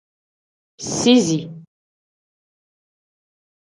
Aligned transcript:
Sizi. 0.95 1.39